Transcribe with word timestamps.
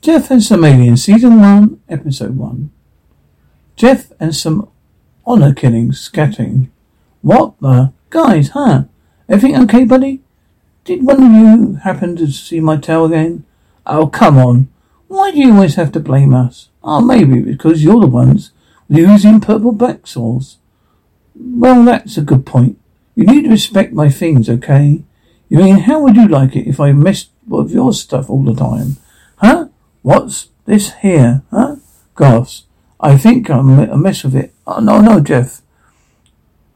Jeff 0.00 0.30
and 0.30 0.42
some 0.42 0.64
aliens, 0.64 1.04
season 1.04 1.40
one, 1.40 1.78
episode 1.86 2.34
one. 2.34 2.70
Jeff 3.76 4.12
and 4.18 4.34
some 4.34 4.70
honor 5.26 5.52
killings 5.52 6.00
scattering. 6.00 6.70
What 7.20 7.60
the? 7.60 7.92
Guys, 8.08 8.50
huh? 8.50 8.84
Everything 9.28 9.60
okay, 9.62 9.84
buddy? 9.84 10.22
Did 10.84 11.04
one 11.04 11.22
of 11.22 11.32
you 11.32 11.74
happen 11.74 12.16
to 12.16 12.28
see 12.28 12.60
my 12.60 12.78
tail 12.78 13.04
again? 13.04 13.44
Oh, 13.86 14.06
come 14.06 14.38
on. 14.38 14.68
Why 15.08 15.32
do 15.32 15.38
you 15.38 15.52
always 15.52 15.74
have 15.74 15.92
to 15.92 16.00
blame 16.00 16.32
us? 16.32 16.70
Oh, 16.82 17.02
maybe 17.02 17.42
because 17.42 17.84
you're 17.84 18.00
the 18.00 18.06
ones 18.06 18.52
using 18.88 19.38
purple 19.40 19.72
back 19.72 20.06
sores. 20.06 20.56
Well, 21.34 21.84
that's 21.84 22.16
a 22.16 22.22
good 22.22 22.46
point. 22.46 22.78
You 23.14 23.26
need 23.26 23.42
to 23.42 23.50
respect 23.50 23.92
my 23.92 24.08
things, 24.08 24.48
okay? 24.48 25.02
You 25.50 25.58
mean, 25.58 25.80
how 25.80 26.00
would 26.00 26.16
you 26.16 26.26
like 26.26 26.56
it 26.56 26.66
if 26.66 26.80
I 26.80 26.92
messed 26.92 27.30
with 27.46 27.70
your 27.70 27.92
stuff 27.92 28.30
all 28.30 28.42
the 28.42 28.54
time? 28.54 28.96
Huh? 29.36 29.68
What's 30.02 30.48
this 30.64 30.94
here? 31.02 31.42
Huh? 31.50 31.76
Goss. 32.14 32.64
I 32.98 33.16
think 33.16 33.50
I'm 33.50 33.78
a 33.78 33.96
mess 33.96 34.24
with 34.24 34.34
it. 34.34 34.54
Oh, 34.66 34.80
no, 34.80 35.00
no, 35.00 35.20
Jeff. 35.20 35.62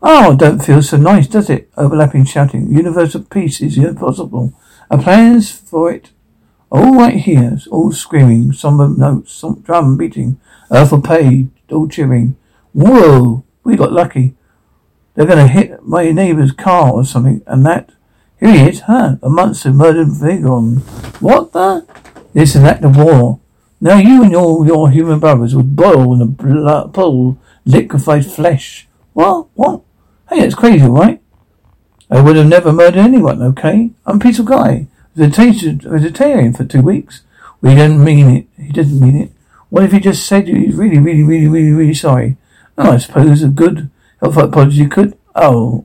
Oh, 0.02 0.36
don't 0.36 0.64
feel 0.64 0.82
so 0.82 0.96
nice, 0.96 1.26
does 1.26 1.50
it? 1.50 1.70
Overlapping 1.76 2.24
shouting. 2.24 2.70
Universal 2.70 3.24
peace 3.24 3.60
is 3.60 3.78
impossible. 3.78 4.52
A 4.90 4.98
plans 4.98 5.50
for 5.50 5.90
it 5.92 6.10
all 6.74 6.92
right 6.92 7.14
here, 7.14 7.56
all 7.70 7.92
screaming, 7.92 8.52
somber 8.52 8.88
notes, 8.88 9.32
some 9.32 9.60
drum 9.60 9.96
beating, 9.96 10.40
earth 10.72 10.90
will 10.90 11.00
pay, 11.00 11.46
all 11.70 11.86
cheering. 11.86 12.36
Whoa, 12.72 13.44
we 13.62 13.76
got 13.76 13.92
lucky. 13.92 14.34
They're 15.14 15.24
gonna 15.24 15.46
hit 15.46 15.84
my 15.84 16.10
neighbor's 16.10 16.50
car 16.50 16.90
or 16.90 17.04
something, 17.04 17.42
and 17.46 17.64
that. 17.64 17.90
Here 18.40 18.50
he 18.50 18.68
is, 18.70 18.80
huh? 18.80 19.18
A 19.22 19.28
monster 19.28 19.72
murdered 19.72 20.08
Vagon. 20.08 20.80
What 21.20 21.52
the? 21.52 21.86
This 22.34 22.50
is 22.50 22.56
an 22.56 22.66
act 22.66 22.84
of 22.84 22.96
war. 22.96 23.38
Now 23.80 23.96
you 23.96 24.24
and 24.24 24.34
all 24.34 24.66
your 24.66 24.90
human 24.90 25.20
brothers 25.20 25.54
would 25.54 25.76
boil 25.76 26.12
in 26.14 26.20
a 26.20 26.26
blood, 26.26 26.92
pool 26.92 27.38
liquefied 27.64 28.26
flesh. 28.26 28.88
What? 29.12 29.46
What? 29.54 29.82
Hey, 30.28 30.40
that's 30.40 30.56
crazy, 30.56 30.84
right? 30.84 31.22
I 32.10 32.20
would 32.20 32.36
have 32.36 32.48
never 32.48 32.72
murdered 32.72 32.98
anyone, 32.98 33.40
okay? 33.40 33.90
I'm 34.04 34.16
a 34.16 34.18
peaceful 34.18 34.46
guy. 34.46 34.88
Vegetarian 35.14 36.52
for 36.52 36.64
two 36.64 36.82
weeks. 36.82 37.22
Well, 37.60 37.72
he 37.72 37.78
didn't 37.78 38.04
mean 38.04 38.28
it. 38.28 38.46
He 38.60 38.72
didn't 38.72 39.00
mean 39.00 39.16
it. 39.16 39.30
What 39.70 39.84
if 39.84 39.92
he 39.92 40.00
just 40.00 40.26
said 40.26 40.48
he's 40.48 40.74
really, 40.74 40.98
really, 40.98 41.22
really, 41.22 41.46
really, 41.46 41.72
really 41.72 41.94
sorry? 41.94 42.36
Oh, 42.76 42.92
I 42.92 42.96
suppose 42.98 43.42
a 43.42 43.48
good, 43.48 43.90
helpful 44.20 44.44
apology 44.44 44.86
could. 44.88 45.16
Oh. 45.36 45.84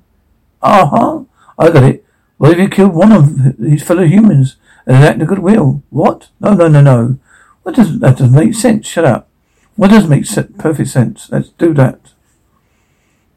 Uh-huh. 0.61 1.23
I 1.59 1.69
got 1.69 1.83
it. 1.83 2.03
What 2.37 2.52
if 2.52 2.57
you 2.57 2.69
killed 2.69 2.95
one 2.95 3.11
of 3.11 3.57
his 3.59 3.83
fellow 3.83 4.05
humans 4.05 4.55
an 4.95 5.03
act 5.03 5.21
of 5.21 5.27
goodwill? 5.27 5.83
What? 5.89 6.29
No, 6.39 6.53
no, 6.53 6.67
no, 6.67 6.81
no. 6.81 7.19
What 7.63 7.75
does 7.75 7.99
that 7.99 8.17
doesn't 8.17 8.33
make 8.33 8.55
sense? 8.55 8.87
Shut 8.87 9.05
up. 9.05 9.29
What 9.75 9.91
does 9.91 10.07
make 10.07 10.25
perfect 10.57 10.89
sense? 10.89 11.29
Let's 11.31 11.49
do 11.49 11.73
that. 11.75 11.99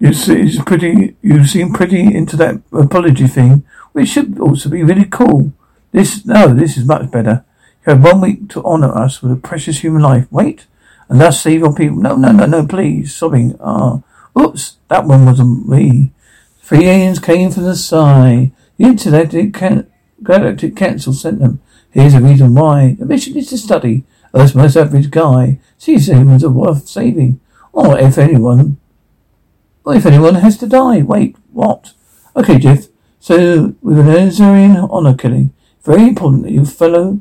You 0.01 0.13
see, 0.13 0.59
pretty. 0.65 1.17
You 1.23 1.45
seem 1.47 1.73
pretty 1.73 2.01
into 2.15 2.37
that 2.39 2.61
apology 2.73 3.29
thing, 3.29 3.65
which 3.93 4.09
should 4.09 4.41
also 4.41 4.69
be 4.69 4.83
really 4.83 5.05
cool. 5.05 5.53
This 5.93 6.25
no, 6.27 6.53
this 6.53 6.77
is 6.77 6.85
much 6.85 7.11
better. 7.11 7.45
You 7.87 7.93
have 7.93 8.03
one 8.03 8.21
week 8.21 8.49
to 8.51 8.65
honour 8.65 8.97
us 8.97 9.23
with 9.23 9.33
a 9.33 9.37
precious 9.37 9.81
human 9.81 10.03
life. 10.03 10.27
Wait, 10.31 10.67
and 11.09 11.21
thus 11.21 11.43
save 11.43 11.61
your 11.61 11.75
people. 11.75 11.99
No, 11.99 12.17
no, 12.17 12.33
no, 12.33 12.47
no, 12.47 12.67
please. 12.67 13.15
Sobbing. 13.15 13.57
Ah, 13.61 14.01
oops, 14.37 14.79
that 14.89 15.05
one 15.05 15.27
wasn't 15.27 15.69
me. 15.69 16.13
Three 16.63 16.87
aliens 16.87 17.19
came 17.19 17.51
from 17.51 17.65
the 17.65 17.77
sky. 17.77 18.53
The 18.79 18.85
intergalactic, 18.87 19.53
can- 19.55 19.92
galactic 20.23 20.77
council 20.77 21.13
sent 21.13 21.39
them. 21.39 21.61
Here's 21.91 22.15
the 22.15 22.21
reason 22.21 22.55
why. 22.55 22.97
The 22.99 23.07
mission 23.07 23.37
is 23.37 23.49
to 23.51 23.59
study 23.59 24.05
Earth's 24.35 24.55
most 24.55 24.77
average 24.77 25.11
guy. 25.11 25.61
See 25.79 25.95
if 25.95 26.07
humans 26.07 26.45
are 26.45 26.51
worth 26.51 26.89
saving. 26.89 27.41
Or 27.73 27.99
if 27.99 28.19
anyone 28.19 28.79
what 29.83 29.97
if 29.97 30.07
anyone 30.07 30.37
has 30.37 30.57
to 30.59 30.69
die? 30.69 31.03
Wait, 31.03 31.37
what? 31.53 31.93
Okay, 32.37 32.59
Jeff. 32.59 32.87
So, 33.19 33.75
with 33.83 33.99
an 33.99 34.07
Azarian 34.07 34.89
honor 34.91 35.15
killing, 35.15 35.53
very 35.83 36.09
important 36.09 36.45
that 36.45 36.53
you 36.53 36.65
follow 36.65 37.21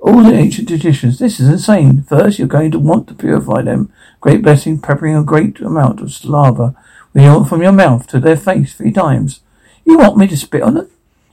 all 0.00 0.22
the 0.22 0.32
ancient 0.32 0.68
traditions. 0.68 1.18
This 1.18 1.40
is 1.40 1.48
insane. 1.48 2.02
First, 2.04 2.38
you're 2.38 2.48
going 2.48 2.70
to 2.70 2.78
want 2.78 3.08
to 3.08 3.14
purify 3.14 3.62
them. 3.62 3.92
Great 4.20 4.42
blessing, 4.42 4.78
preparing 4.78 5.16
a 5.16 5.24
great 5.24 5.60
amount 5.60 6.00
of 6.00 6.24
lava 6.24 6.76
from 7.12 7.62
your 7.62 7.72
mouth 7.72 8.06
to 8.06 8.20
their 8.20 8.36
face 8.36 8.74
three 8.74 8.92
times. 8.92 9.40
You 9.84 9.98
want 9.98 10.16
me 10.16 10.28
to 10.28 10.36
spit 10.36 10.62
on 10.62 10.74
them? 10.74 10.90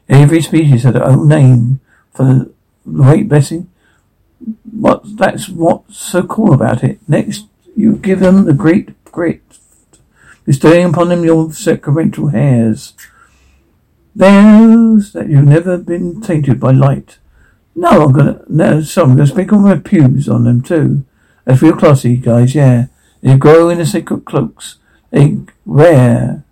Every 0.10 0.42
species 0.42 0.84
has 0.84 0.94
their 0.94 1.06
own 1.06 1.28
name 1.28 1.80
for 2.14 2.24
the 2.24 2.54
great 2.92 3.28
blessing. 3.28 3.70
What? 4.72 5.18
That's 5.18 5.50
what's 5.50 5.98
so 5.98 6.24
cool 6.24 6.54
about 6.54 6.84
it. 6.84 7.00
Next, 7.08 7.46
you 7.76 7.96
give 7.98 8.20
them 8.20 8.46
the 8.46 8.54
great 8.54 9.04
grit 9.06 9.42
bestowing 10.48 10.86
upon 10.86 11.10
them 11.10 11.26
your 11.26 11.52
sacramental 11.52 12.30
hairs. 12.30 12.94
Those 14.16 15.12
that 15.12 15.30
you've 15.30 15.44
never 15.44 15.78
been 15.78 16.22
tainted 16.22 16.60
by 16.60 16.72
light. 16.72 17.20
No, 17.76 18.06
I'm 18.06 18.14
gonna, 18.14 18.42
no, 18.48 18.82
so 18.82 19.04
I'm 19.04 19.10
gonna 19.10 19.28
sprinkle 19.28 19.60
my 19.60 19.78
pews 19.78 20.30
on 20.30 20.46
them 20.46 20.62
too. 20.62 21.04
That's 21.44 21.62
real 21.62 21.76
classy, 21.76 22.16
guys, 22.18 22.56
yeah. 22.56 22.88
They 23.22 23.38
grow 23.38 23.70
in 23.70 23.78
the 23.78 23.86
sacred 23.86 24.26
cloaks. 24.26 24.78
They 25.12 25.38
wear 25.66 26.44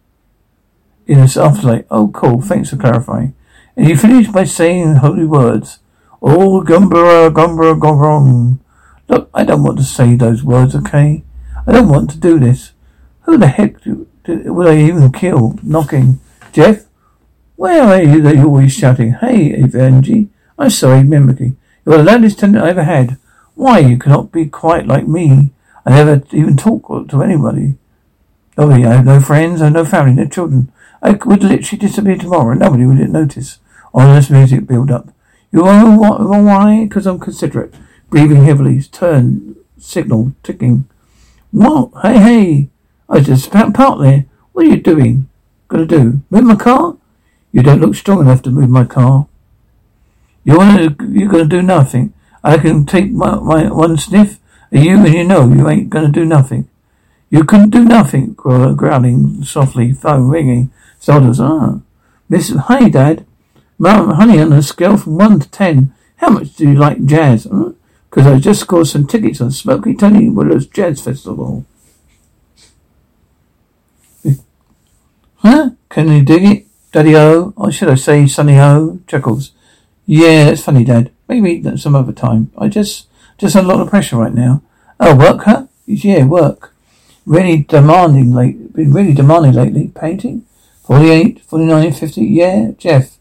in 1.07 1.19
the 1.19 1.25
afterlight. 1.25 1.85
Oh, 1.89 2.09
cool. 2.09 2.41
Thanks 2.41 2.69
for 2.69 2.77
clarifying. 2.77 3.33
And 3.75 3.89
you 3.89 3.97
finish 3.97 4.27
by 4.27 4.45
saying 4.45 4.97
holy 4.97 5.25
words. 5.25 5.79
Oh, 6.21 6.61
gumbara, 6.61 7.31
gumbara, 7.31 7.79
gombrong. 7.79 8.59
Look, 9.07 9.29
I 9.33 9.43
don't 9.43 9.63
want 9.63 9.77
to 9.77 9.83
say 9.83 10.15
those 10.15 10.43
words, 10.43 10.75
okay? 10.75 11.23
I 11.67 11.71
don't 11.71 11.89
want 11.89 12.09
to 12.11 12.17
do 12.17 12.39
this. 12.39 12.71
Who 13.21 13.37
the 13.37 13.47
heck 13.47 13.81
do, 13.81 14.07
do, 14.23 14.53
would 14.53 14.67
I 14.67 14.77
even 14.77 15.11
kill? 15.11 15.59
Knocking. 15.61 16.19
Jeff? 16.53 16.85
Where 17.55 17.83
are 17.83 18.01
you 18.01 18.21
that 18.21 18.35
you're 18.35 18.45
always 18.45 18.73
shouting? 18.73 19.13
Hey, 19.13 19.51
Evangie. 19.61 20.29
I'm 20.57 20.69
sorry, 20.69 21.03
mimicking. 21.03 21.57
You're 21.85 21.97
the 21.97 22.03
loudest 22.03 22.39
tenant 22.39 22.63
I 22.63 22.69
ever 22.69 22.83
had. 22.83 23.17
Why, 23.55 23.79
you 23.79 23.97
cannot 23.97 24.31
be 24.31 24.47
quite 24.47 24.87
like 24.87 25.07
me. 25.07 25.51
I 25.85 25.91
never 25.91 26.23
even 26.31 26.57
talk 26.57 26.87
to 27.09 27.21
anybody. 27.21 27.75
Oh, 28.57 28.71
I 28.71 28.79
have 28.79 29.05
no 29.05 29.19
friends, 29.19 29.61
I 29.61 29.65
have 29.65 29.73
no 29.73 29.85
family, 29.85 30.13
no 30.13 30.27
children. 30.27 30.71
I 31.01 31.11
would 31.11 31.43
literally 31.43 31.79
disappear 31.79 32.17
tomorrow 32.17 32.51
and 32.51 32.59
nobody 32.59 32.85
would 32.85 32.97
notice. 33.09 33.59
Honest 33.95 34.29
music 34.29 34.67
build 34.67 34.91
up. 34.91 35.07
You 35.51 35.63
know 35.63 35.97
why? 35.97 36.83
Because 36.83 37.07
I'm 37.07 37.17
considerate. 37.17 37.73
Breathing 38.09 38.43
heavily. 38.43 38.81
Turn. 38.83 39.55
Signal. 39.77 40.33
Ticking. 40.43 40.83
What? 41.51 41.91
Hey, 42.01 42.17
hey. 42.19 42.69
I 43.07 43.21
just 43.21 43.51
parked 43.51 44.01
there. 44.01 44.25
What 44.51 44.65
are 44.65 44.69
you 44.69 44.81
doing? 44.81 45.29
Gonna 45.69 45.85
do? 45.85 46.21
Move 46.29 46.43
my 46.43 46.55
car? 46.55 46.97
You 47.53 47.63
don't 47.63 47.79
look 47.79 47.95
strong 47.95 48.19
enough 48.19 48.41
to 48.41 48.51
move 48.51 48.69
my 48.69 48.83
car. 48.83 49.27
You 50.43 50.57
wanna, 50.57 50.93
you're 51.07 51.29
gonna 51.29 51.45
do 51.45 51.61
nothing. 51.61 52.13
I 52.43 52.57
can 52.57 52.85
take 52.85 53.11
my, 53.11 53.35
my 53.35 53.71
one 53.71 53.97
sniff 53.97 54.39
of 54.73 54.83
you 54.83 54.97
and 54.97 55.13
you 55.13 55.23
know 55.23 55.51
you 55.51 55.69
ain't 55.69 55.89
gonna 55.89 56.11
do 56.11 56.25
nothing. 56.25 56.67
You 57.29 57.45
couldn't 57.45 57.69
do 57.69 57.85
nothing, 57.85 58.33
growling 58.33 59.43
softly, 59.45 59.93
phone 59.93 60.27
ringing. 60.27 60.71
Solders, 60.99 61.39
ah. 61.39 61.79
Miss, 62.27 62.53
hey, 62.67 62.89
Dad. 62.89 63.25
Mum, 63.77 64.11
honey, 64.11 64.39
on 64.39 64.53
a 64.53 64.61
scale 64.61 64.97
from 64.97 65.17
one 65.17 65.39
to 65.39 65.49
ten, 65.49 65.93
how 66.17 66.29
much 66.29 66.55
do 66.55 66.69
you 66.69 66.75
like 66.75 67.05
jazz? 67.05 67.43
Hmm? 67.43 67.71
Because 68.09 68.27
I 68.27 68.39
just 68.39 68.61
scored 68.61 68.87
some 68.87 69.07
tickets 69.07 69.41
on 69.41 69.51
Smoky 69.51 69.93
Tony 69.93 70.29
Willer's 70.29 70.67
Jazz 70.67 71.01
Festival. 71.01 71.65
Huh? 75.37 75.71
Can 75.89 76.07
you 76.07 76.23
dig 76.23 76.43
it? 76.43 76.67
Daddy 76.91 77.15
O? 77.15 77.53
Or 77.57 77.71
should 77.71 77.89
I 77.89 77.95
say 77.95 78.25
Sonny 78.25 78.57
O? 78.57 78.99
Chuckles. 79.05 79.51
Yeah, 80.05 80.45
that's 80.45 80.63
funny, 80.63 80.85
Dad. 80.85 81.11
Maybe 81.27 81.61
some 81.77 81.93
other 81.93 82.13
time. 82.13 82.51
I 82.57 82.69
just, 82.69 83.07
just 83.37 83.55
a 83.55 83.61
lot 83.61 83.81
of 83.81 83.89
pressure 83.89 84.15
right 84.15 84.33
now. 84.33 84.61
Oh, 84.99 85.15
work, 85.15 85.43
huh? 85.43 85.67
Yeah, 85.85 86.25
work. 86.25 86.73
Really 87.25 87.63
demanding 87.63 88.33
late, 88.33 88.73
been 88.73 88.93
really 88.93 89.13
demanding 89.13 89.53
lately. 89.53 89.91
Painting? 89.93 90.45
48, 90.85 91.41
49, 91.41 91.91
50. 91.91 92.21
Yeah, 92.21 92.71
Jeff. 92.77 93.17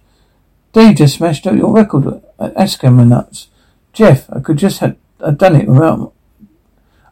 Dave 0.75 0.97
just 0.97 1.17
smashed 1.17 1.47
up 1.47 1.57
your 1.57 1.73
record 1.73 2.21
at 2.39 2.55
Eskimo 2.55 3.07
Nuts. 3.07 3.49
Jeff, 3.93 4.29
I 4.31 4.41
could 4.41 4.59
just 4.59 4.81
have, 4.81 4.97
have 5.21 5.39
done 5.39 5.55
it 5.55 5.69
without, 5.69 6.13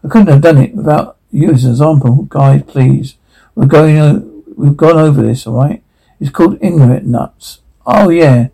I 0.04 0.08
couldn't 0.08 0.26
have 0.26 0.42
done 0.42 0.58
it 0.58 0.74
without 0.74 1.16
you 1.30 1.52
as 1.52 1.64
an 1.64 1.70
example. 1.70 2.24
Guys, 2.24 2.64
please. 2.64 3.14
We're 3.54 3.66
going, 3.66 4.32
We've 4.56 4.76
gone 4.76 4.98
over 4.98 5.22
this, 5.22 5.46
all 5.46 5.54
right? 5.54 5.82
It's 6.20 6.30
called 6.30 6.58
Ignorant 6.60 7.06
Nuts. 7.06 7.60
Oh, 7.86 8.08
yeah. 8.10 8.48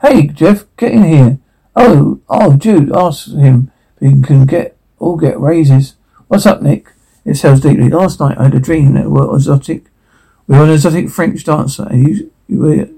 Hey, 0.00 0.28
Jeff, 0.28 0.64
get 0.76 0.92
in 0.92 1.04
here. 1.04 1.38
Oh, 1.76 2.20
oh, 2.28 2.56
Jude, 2.56 2.94
ask 2.94 3.30
him 3.30 3.70
if 4.00 4.12
he 4.12 4.22
can 4.22 4.46
get 4.46 4.76
all 4.98 5.16
get 5.16 5.38
raises. 5.40 5.96
What's 6.28 6.46
up, 6.46 6.62
Nick? 6.62 6.92
It 7.24 7.34
sounds 7.34 7.60
deeply. 7.60 7.88
Last 7.88 8.20
night 8.20 8.38
I 8.38 8.44
had 8.44 8.54
a 8.54 8.60
dream 8.60 8.94
that 8.94 9.10
we 9.10 9.20
were 9.20 9.34
exotic. 9.34 9.86
We 10.46 10.56
were 10.56 10.64
an 10.64 10.70
exotic 10.70 11.08
French 11.10 11.44
dancer, 11.44 11.86
and 11.88 12.08
you, 12.08 12.32
you 12.48 12.58
were 12.58 12.88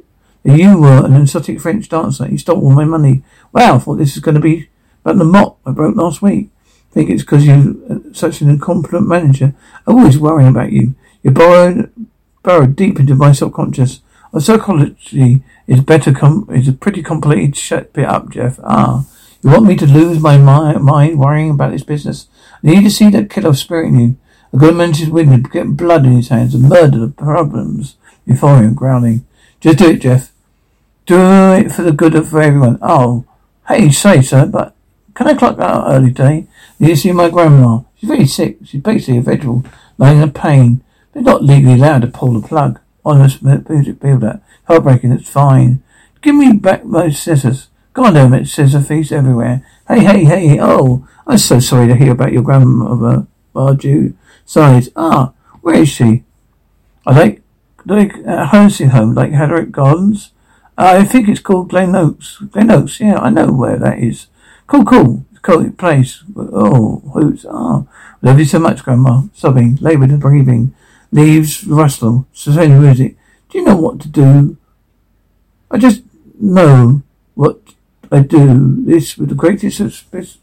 you 0.45 0.79
were 0.79 1.05
an 1.05 1.17
exotic 1.17 1.61
French 1.61 1.89
dancer. 1.89 2.29
You 2.29 2.39
stole 2.39 2.63
all 2.63 2.71
my 2.71 2.85
money. 2.85 3.23
Wow, 3.53 3.77
I 3.77 3.79
thought 3.79 3.97
this 3.97 4.15
was 4.15 4.23
going 4.23 4.35
to 4.35 4.41
be 4.41 4.69
About 5.05 5.19
the 5.19 5.25
mop 5.25 5.59
I 5.67 5.73
broke 5.73 5.97
last 5.97 6.23
week. 6.23 6.51
Think 6.91 7.11
it's 7.11 7.23
because 7.23 7.47
you're 7.47 7.75
uh, 7.91 7.99
such 8.13 8.41
an 8.41 8.49
incompetent 8.49 9.09
manager. 9.09 9.55
I'm 9.87 9.99
always 9.99 10.19
worrying 10.19 10.51
about 10.51 10.71
you. 10.73 10.95
You're 11.23 11.33
borrowed, 11.33 11.93
burrowed 12.43 12.77
deep 12.77 13.01
into 13.01 13.15
my 13.15 13.33
subconscious. 13.33 14.01
Our 14.33 14.41
psychology 14.41 15.43
is 15.67 15.81
better 15.81 16.13
com- 16.13 16.49
is 16.53 16.69
a 16.69 16.73
pretty 16.73 17.03
complicated 17.03 17.57
shut 17.57 17.93
bit 17.93 18.07
up, 18.07 18.31
Jeff. 18.31 18.61
Ah. 18.63 19.07
You 19.43 19.51
want 19.51 19.67
me 19.67 19.77
to 19.77 19.87
lose 19.87 20.21
my 20.21 20.39
mind 20.39 21.19
worrying 21.19 21.51
about 21.51 21.73
this 21.73 21.83
business? 21.83 22.29
I 22.63 22.69
need 22.69 22.85
to 22.85 22.91
see 22.91 23.11
that 23.11 23.29
killer 23.29 23.53
spirit 23.55 23.89
in 23.89 24.01
you. 24.01 24.17
A 24.53 24.57
good 24.57 24.75
man's 24.75 25.07
wind 25.09 25.51
get 25.51 25.77
blood 25.77 26.07
in 26.07 26.13
his 26.13 26.29
hands 26.29 26.55
and 26.55 26.69
murder 26.69 26.99
the 26.99 27.09
problems 27.09 27.97
before 28.27 28.63
him, 28.63 28.75
growling. 28.75 29.27
Just 29.61 29.79
do 29.79 29.91
it, 29.91 30.01
Jeff. 30.01 30.33
Do 31.07 31.19
it 31.53 31.71
for 31.71 31.83
the 31.83 31.93
good 31.93 32.15
of 32.15 32.35
everyone. 32.35 32.79
Oh, 32.81 33.27
hey, 33.69 33.91
say, 33.91 34.23
sir, 34.23 34.47
but 34.47 34.75
can 35.15 35.27
I 35.27 35.35
clock 35.35 35.59
out 35.59 35.85
early 35.87 36.09
today? 36.13 36.47
To 36.81 36.97
see 36.97 37.13
my 37.13 37.29
grandma. 37.29 37.81
She's 37.95 38.09
very 38.09 38.27
sick. 38.27 38.59
She's 38.65 38.81
basically 38.81 39.19
a 39.19 39.23
vegetable, 39.23 39.65
lying 39.99 40.23
in 40.23 40.33
pain. 40.33 40.83
They're 41.13 41.23
not 41.23 41.43
legally 41.43 41.75
allowed 41.75 42.03
to 42.03 42.09
pull 42.09 42.39
the 42.39 42.47
plug. 42.47 42.81
Honest, 43.05 43.43
build 43.43 44.21
that. 44.23 44.41
Heartbreaking, 44.67 45.13
it's 45.13 45.29
fine. 45.29 45.83
Give 46.23 46.35
me 46.35 46.53
back 46.55 46.85
my 46.85 47.11
scissors. 47.11 47.69
God 47.93 48.13
damn 48.13 48.33
it, 48.33 48.47
scissor 48.47 48.81
feast 48.81 49.13
everywhere. 49.13 49.65
Hey, 49.87 50.01
hey, 50.01 50.25
hey, 50.25 50.59
oh, 50.61 51.07
I'm 51.27 51.39
so 51.39 51.61
sorry 51.61 51.87
to 51.89 51.97
hear 51.97 52.13
about 52.13 52.33
your 52.33 52.43
grandmother, 52.43 53.27
Marju. 53.55 54.15
Sighs. 54.47 54.89
Ah, 54.97 55.33
where 55.61 55.77
is 55.77 55.91
she? 55.91 56.25
I 57.07 57.13
like, 57.17 57.43
like, 57.85 58.15
a 58.25 58.49
nursing 58.53 58.89
home, 58.89 59.15
like 59.15 59.33
Haddock 59.33 59.71
Gardens. 59.71 60.33
Uh, 60.77 60.99
I 61.01 61.05
think 61.05 61.29
it's 61.29 61.41
called 61.41 61.71
Glen 61.71 61.95
Oaks. 61.95 62.39
Glen 62.39 62.71
Oaks, 62.71 63.01
yeah, 63.01 63.19
I 63.19 63.31
know 63.31 63.53
where 63.53 63.79
that 63.79 63.99
is. 63.99 64.27
Cool, 64.67 64.85
cool. 64.85 65.25
It's 65.31 65.41
cool 65.41 65.71
place. 65.73 66.25
Oh, 66.37 67.01
hoots. 67.13 67.47
Ah, 67.49 67.85
love 68.23 68.39
you 68.39 68.45
so 68.45 68.59
much, 68.59 68.83
Grandma. 68.83 69.23
Sobbing, 69.35 69.77
laboured 69.81 70.11
and 70.11 70.21
breathing. 70.21 70.75
Leaves 71.13 71.65
rustle. 71.65 72.27
Suspended 72.33 72.81
music. 72.81 73.17
Do 73.51 73.59
you 73.59 73.65
know 73.65 73.77
what 73.77 74.01
to 74.01 74.09
do? 74.09 74.57
I 75.71 75.79
just 75.79 76.03
know 76.41 77.03
what 77.35 77.61
I 78.11 78.21
do. 78.21 78.85
This 78.85 79.17
with 79.17 79.29
the 79.29 79.35
greatest 79.37 79.81
respect. 79.81 80.39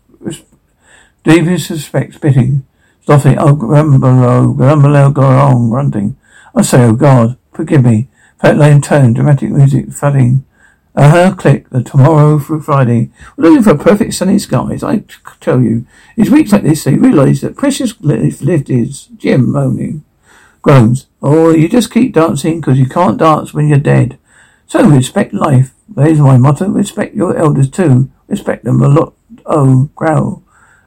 Deepest 1.23 1.69
respect, 1.69 2.15
spitting. 2.15 2.65
Stopping. 3.01 3.37
Oh, 3.37 3.53
Grumble, 3.55 4.53
Grumble, 4.53 5.11
go 5.11 5.23
on, 5.23 5.69
grunting. 5.69 6.15
I 6.55 6.61
say, 6.61 6.83
oh 6.83 6.93
God, 6.93 7.37
forgive 7.53 7.83
me. 7.83 8.07
Fat 8.41 8.57
lane 8.57 8.81
tone, 8.81 9.13
dramatic 9.13 9.51
music, 9.51 9.89
thudding. 9.89 10.43
Uh-huh, 10.95 11.35
click. 11.35 11.69
The 11.69 11.83
tomorrow 11.83 12.39
through 12.39 12.63
Friday. 12.63 13.11
We're 13.37 13.49
looking 13.49 13.63
for 13.63 13.77
perfect 13.77 14.15
sunny 14.15 14.39
skies. 14.39 14.83
I 14.83 15.03
tell 15.39 15.61
you, 15.61 15.85
it's 16.17 16.31
weeks 16.31 16.51
like 16.51 16.63
this 16.63 16.83
they 16.83 16.95
realise 16.95 17.41
that 17.41 17.55
precious 17.55 17.93
life 18.01 18.41
lived 18.41 18.71
is 18.71 19.09
Jim 19.15 19.51
moaning. 19.51 20.03
Groans. 20.63 21.05
Oh, 21.21 21.51
you 21.51 21.69
just 21.69 21.93
keep 21.93 22.15
dancing 22.15 22.59
because 22.59 22.79
you 22.79 22.87
can't 22.87 23.19
dance 23.19 23.53
when 23.53 23.67
you're 23.67 23.77
dead. 23.77 24.17
So 24.65 24.89
respect 24.89 25.35
life. 25.35 25.73
There's 25.87 26.19
my 26.19 26.37
motto. 26.37 26.67
Respect 26.67 27.13
your 27.13 27.37
elders 27.37 27.69
too. 27.69 28.09
Respect 28.27 28.63
them 28.63 28.81
a 28.81 28.89
lot. 28.89 29.13
Oh, 29.45 29.91
growl. 29.95 30.41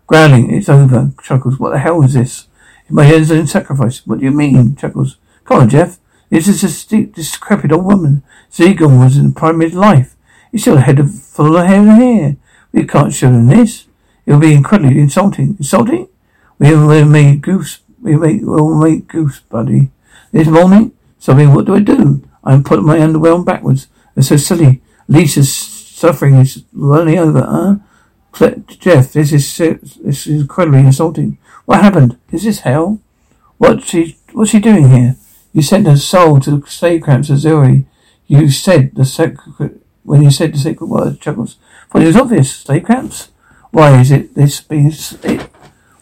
Growling. 0.09 0.53
It's 0.53 0.69
over. 0.69 1.13
Chuckles. 1.23 1.61
What 1.61 1.71
the 1.71 1.79
hell 1.79 2.03
is 2.03 2.15
this? 2.15 2.49
My 2.91 3.05
head's 3.05 3.31
own 3.31 3.47
sacrifice. 3.47 4.05
What 4.05 4.19
do 4.19 4.25
you 4.25 4.33
mean? 4.33 4.75
Chuckles. 4.75 5.19
Come 5.45 5.61
on, 5.63 5.69
Jeff. 5.69 6.01
This 6.31 6.49
is 6.49 6.65
a 6.65 6.69
steep, 6.69 7.15
decrepit 7.15 7.73
old 7.73 7.85
woman. 7.85 8.23
Zegan 8.53 8.99
was 8.99 9.17
in 9.17 9.29
the 9.29 9.33
prime 9.33 9.61
of 9.61 9.75
life. 9.75 10.17
He's 10.51 10.63
still 10.63 10.79
a 10.79 10.81
head 10.81 10.99
of 10.99 11.15
full 11.15 11.57
of 11.57 11.67
hair 11.67 11.85
hair. 11.85 12.37
We 12.73 12.87
can't 12.87 13.13
show 13.13 13.29
him 13.29 13.47
this. 13.47 13.87
It'll 14.27 14.41
be 14.41 14.55
incredibly 14.55 15.01
insulting. 15.01 15.57
Insulting? 15.59 16.09
We 16.59 16.75
will 16.75 17.05
make 17.05 17.41
goose. 17.41 17.81
We 18.01 18.17
make, 18.17 18.41
we'll 18.43 18.75
make 18.75 19.09
goose, 19.09 19.41
buddy. 19.41 19.91
This 20.33 20.49
morning, 20.49 20.93
something. 21.19 21.53
What 21.53 21.67
do 21.67 21.75
I 21.75 21.81
do? 21.81 22.29
I'm 22.43 22.65
putting 22.65 22.87
my 22.87 23.01
underwear 23.01 23.33
on 23.33 23.45
backwards. 23.45 23.89
It's 24.17 24.29
so 24.29 24.37
silly. 24.37 24.83
Lisa's 25.09 25.55
suffering 25.55 26.35
is 26.35 26.65
running 26.73 27.19
over, 27.19 27.41
huh? 27.41 27.77
Jeff, 28.79 29.13
this 29.13 29.33
is 29.33 29.57
this 29.57 30.27
is 30.27 30.41
incredibly 30.41 30.81
insulting. 30.81 31.39
What 31.67 31.83
happened? 31.83 32.19
Is 32.33 32.45
this 32.45 32.61
hell? 32.61 33.01
What's 33.59 33.89
she 33.89 34.17
what's 34.33 34.51
she 34.51 34.59
doing 34.59 34.91
here? 34.91 35.17
You 35.55 35.63
sent 35.63 35.87
her 35.87 35.97
soul 35.97 36.41
to 36.41 36.59
the 36.59 36.67
slave 36.67 37.05
camps 37.05 37.31
of 37.31 37.39
Zuri. 37.39 37.87
You 38.27 38.51
said 38.51 38.95
the 38.97 39.05
secret 39.05 39.81
when 40.03 40.23
you 40.23 40.31
said 40.31 40.53
the 40.53 40.59
secret 40.59 40.87
word, 40.87 41.21
Chuckles. 41.21 41.57
Well, 41.93 42.03
it 42.03 42.07
was 42.07 42.17
obvious. 42.17 42.55
Slave 42.55 42.87
camps. 42.87 43.31
Why 43.71 44.01
is 44.01 44.11
it 44.11 44.35
this 44.35 44.61
being? 44.61 44.93
It, 45.23 45.49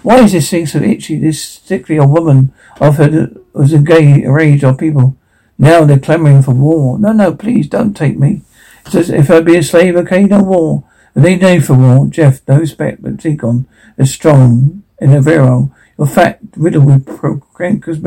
why 0.02 0.20
is 0.20 0.32
this 0.32 0.50
thing 0.50 0.66
so 0.66 0.80
itchy? 0.80 1.18
This 1.18 1.44
sickly 1.44 1.98
old 1.98 2.10
woman 2.10 2.52
offered 2.80 3.38
was 3.52 3.74
engaged, 3.74 4.24
enraged 4.24 4.64
on 4.64 4.78
people. 4.78 5.16
Now 5.58 5.84
they're 5.84 5.98
clamoring 5.98 6.42
for 6.42 6.54
war. 6.54 6.98
No, 6.98 7.12
no, 7.12 7.34
please 7.34 7.68
don't 7.68 7.94
take 7.94 8.18
me. 8.18 8.40
Says 8.88 9.10
if 9.10 9.30
I 9.30 9.40
be 9.40 9.56
a 9.56 9.62
slave, 9.62 9.96
okay, 9.96 10.24
no 10.24 10.42
war. 10.42 10.84
And 11.14 11.24
they 11.24 11.36
need 11.36 11.66
for 11.66 11.74
war. 11.74 12.06
Jeff, 12.06 12.40
no 12.48 12.58
respect, 12.58 13.02
but 13.02 13.18
Zegon 13.18 13.66
is 13.98 14.12
strong 14.12 14.82
in 14.98 15.12
a 15.12 15.20
virile. 15.20 15.74
You're 15.98 16.06
fat, 16.06 16.40
riddled 16.56 16.86
with 16.86 17.06
procranchus 17.06 17.98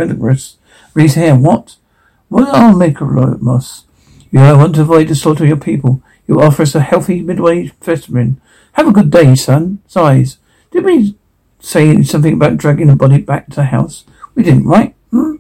Reese 0.96 1.16
hair, 1.16 1.36
what? 1.36 1.76
What 2.30 2.48
are 2.48 2.74
Micromos? 2.74 3.84
You 4.32 4.40
want 4.40 4.76
to 4.76 4.82
avoid 4.82 5.10
the 5.10 5.16
slaughter 5.16 5.44
of 5.44 5.50
your 5.50 5.58
people. 5.58 6.02
You 6.26 6.42
offer 6.42 6.64
us 6.64 6.74
a 6.74 6.80
healthy 6.80 7.22
mid-aged 7.22 7.74
specimen. 7.82 8.42
Have 8.74 8.88
a 8.88 8.94
good 8.94 9.12
day, 9.12 9.36
son. 9.36 9.80
Sighs. 9.88 10.38
Did 10.72 10.86
we 10.86 11.16
say 11.60 12.02
something 12.02 12.34
about 12.34 12.58
dragging 12.58 12.88
the 12.88 12.96
body 12.96 13.20
back 13.20 13.48
to 13.48 13.58
the 13.58 13.66
house? 13.66 14.06
We 14.36 14.44
didn't, 14.44 14.66
right? 14.66 14.96
Hmm? 15.12 15.36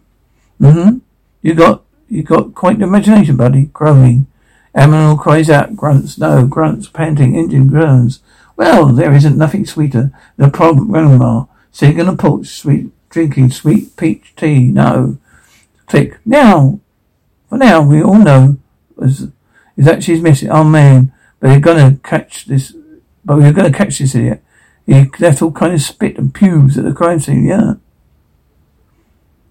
Mm-hmm. 0.62 0.98
You 1.42 1.54
got 1.54 1.84
you 2.10 2.24
got 2.24 2.54
quite 2.54 2.80
the 2.80 2.86
imagination, 2.86 3.38
buddy. 3.38 3.66
Groaning. 3.66 4.28
Aminal 4.75 5.18
cries 5.18 5.50
out, 5.50 5.78
grunts, 5.78 6.18
no, 6.18 6.46
grunts, 6.46 6.90
panting, 6.90 7.36
engine 7.36 7.68
groans. 7.68 8.19
Well, 8.58 8.88
there 8.88 9.13
isn't 9.13 9.38
nothing 9.38 9.66
sweeter 9.66 10.12
than 10.36 10.50
a 10.50 10.51
problem, 10.51 10.92
grandma. 10.92 11.46
Sitting 11.72 12.01
on 12.01 12.13
a 12.13 12.18
porch, 12.18 12.48
sweet, 12.48 12.92
drinking 13.10 13.51
sweet 13.51 13.96
peach 13.96 14.34
tea. 14.36 14.68
No. 14.68 15.18
Click. 15.88 16.18
Now, 16.26 16.80
for 17.50 17.58
now, 17.58 17.82
we 17.82 18.02
all 18.02 18.18
know 18.18 18.58
is, 19.02 19.28
is 19.78 19.86
that 19.86 20.04
she's 20.04 20.22
missing. 20.22 20.50
Oh 20.50 20.64
man, 20.64 21.14
but 21.40 21.52
you're 21.52 21.60
gonna 21.60 21.98
catch 22.04 22.46
this. 22.46 22.76
But 23.24 23.38
we're 23.38 23.54
gonna 23.54 23.72
catch 23.72 24.00
this 24.00 24.16
idiot. 24.16 24.44
He 24.86 25.10
left 25.20 25.42
all 25.42 25.52
kind 25.52 25.74
of 25.74 25.82
spit 25.82 26.18
and 26.18 26.34
pubes 26.34 26.77
at 26.77 26.84
the 26.84 26.94
crime 26.94 27.20
scene. 27.20 27.46
Yeah. 27.46 27.75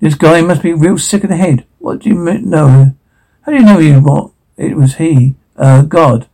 This 0.00 0.14
guy 0.14 0.42
must 0.42 0.62
be 0.62 0.72
real 0.72 0.98
sick 0.98 1.24
in 1.24 1.30
the 1.30 1.36
head. 1.36 1.64
What 1.78 2.00
do 2.00 2.10
you 2.10 2.14
know? 2.14 2.94
How 3.42 3.52
do 3.52 3.58
you 3.58 3.64
know 3.64 3.78
you 3.78 4.00
what? 4.00 4.30
It 4.56 4.76
was 4.76 4.96
he. 4.96 5.34
Uh, 5.56 5.82
God. 5.82 6.28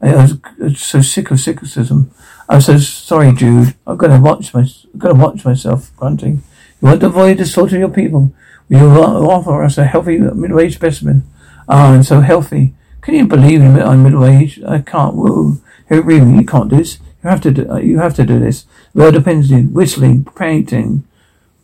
I 0.00 0.14
was 0.14 0.80
so 0.80 1.00
sick 1.00 1.30
of 1.30 1.40
cynicism. 1.40 2.10
I'm 2.48 2.60
so 2.60 2.78
sorry, 2.78 3.32
Jude. 3.32 3.74
I've 3.86 3.98
got 3.98 4.08
to 4.08 4.20
watch 4.20 4.52
my, 4.54 4.60
I've 4.60 4.98
got 4.98 5.08
to 5.08 5.14
watch 5.14 5.44
myself 5.44 5.90
grunting. 5.96 6.42
You 6.80 6.88
want 6.88 7.00
to 7.00 7.06
avoid 7.06 7.38
the 7.38 7.46
slaughter 7.46 7.76
of 7.76 7.80
your 7.80 7.88
people? 7.88 8.32
You 8.68 8.78
offer 8.78 9.62
us 9.62 9.78
a 9.78 9.84
healthy 9.84 10.18
middle-aged 10.18 10.74
specimen? 10.74 11.22
Ah, 11.68 11.92
I'm 11.92 12.02
so 12.02 12.20
healthy. 12.20 12.74
Can 13.00 13.14
you 13.14 13.26
believe 13.26 13.60
me? 13.60 13.80
I'm 13.80 14.02
middle-aged? 14.02 14.64
I 14.64 14.80
can't. 14.80 15.14
Whoa. 15.14 15.58
Hey, 15.88 16.00
really, 16.00 16.34
you 16.34 16.44
can't 16.44 16.68
do 16.68 16.78
this. 16.78 16.98
You 17.22 17.30
have 17.30 17.40
to 17.42 17.50
do, 17.52 17.70
uh, 17.70 17.78
you 17.78 17.98
have 17.98 18.14
to 18.14 18.24
do 18.24 18.40
this. 18.40 18.66
Well, 18.92 19.12
depends 19.12 19.52
on 19.52 19.72
whistling, 19.72 20.24
painting, 20.24 21.04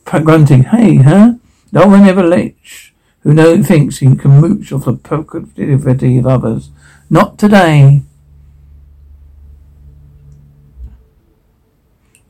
grunting. 0.05 0.65
Hey, 0.65 0.97
huh? 0.97 1.35
No 1.73 1.87
one 1.89 2.05
ever 2.05 2.23
lets 2.23 2.91
who 3.21 3.35
know 3.35 3.63
thinks 3.63 3.99
he 3.99 4.15
can 4.15 4.41
mooch 4.41 4.73
off 4.73 4.85
the 4.85 4.93
proclivity 4.95 6.19
of 6.19 6.27
others. 6.27 6.71
Not 7.11 7.39
today. 7.39 8.03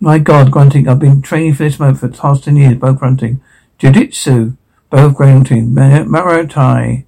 My 0.01 0.19
God, 0.19 0.51
grunting. 0.51 0.89
I've 0.89 0.99
been 0.99 1.23
training 1.23 1.55
for 1.55 1.65
this 1.65 1.79
moment 1.79 2.01
for 2.01 2.09
the 2.09 2.17
past 2.17 2.45
ten 2.45 2.57
years, 2.57 2.79
both 2.79 2.99
grunting. 2.99 3.41
Jiu-jitsu. 3.79 4.57
Both 4.93 5.15
grunting. 5.15 5.71
Marotai. 5.71 7.05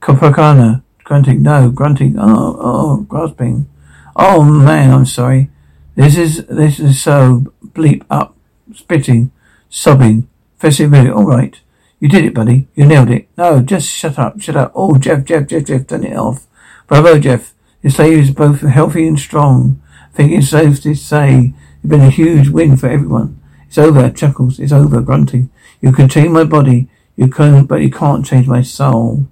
Kopakana. 0.00 0.84
Grunting. 1.02 1.42
No. 1.42 1.70
Grunting. 1.70 2.14
Oh, 2.16 2.56
oh, 2.60 2.96
grasping. 2.98 3.68
Oh 4.14 4.44
man, 4.44 4.92
I'm 4.92 5.06
sorry. 5.06 5.50
This 5.96 6.16
is, 6.16 6.46
this 6.46 6.78
is 6.78 7.02
so 7.02 7.52
bleep 7.64 8.04
up. 8.10 8.36
Spitting. 8.72 9.32
Sobbing. 9.68 10.28
Festive 10.56 10.92
really, 10.92 11.10
All 11.10 11.24
right. 11.24 11.60
You 11.98 12.08
did 12.08 12.24
it, 12.26 12.32
buddy. 12.32 12.68
You 12.76 12.86
nailed 12.86 13.10
it. 13.10 13.26
No, 13.36 13.60
just 13.60 13.88
shut 13.88 14.20
up. 14.20 14.40
Shut 14.40 14.54
up. 14.54 14.70
Oh, 14.76 14.96
Jeff, 14.96 15.24
Jeff, 15.24 15.48
Jeff, 15.48 15.64
Jeff, 15.64 15.88
turn 15.88 16.04
it 16.04 16.16
off. 16.16 16.46
Bravo, 16.86 17.18
Jeff. 17.18 17.54
Your 17.82 17.90
slave 17.90 18.18
is 18.20 18.30
both 18.30 18.60
healthy 18.60 19.08
and 19.08 19.18
strong. 19.18 19.82
I 20.12 20.16
think 20.16 20.30
it's 20.30 20.50
safe 20.50 20.80
to 20.82 20.94
say 20.94 21.54
it's 21.82 21.90
been 21.90 22.02
a 22.02 22.10
huge 22.10 22.50
win 22.50 22.76
for 22.76 22.88
everyone. 22.88 23.42
It's 23.66 23.78
over. 23.78 24.10
Chuckles. 24.10 24.60
It's 24.60 24.70
over. 24.70 25.00
Grunting. 25.00 25.50
You 25.80 25.92
change 26.06 26.30
my 26.30 26.44
body. 26.44 26.88
You 27.16 27.28
can, 27.28 27.64
but 27.64 27.80
you 27.80 27.90
can't 27.90 28.26
change 28.26 28.46
my 28.46 28.62
soul. 28.62 29.26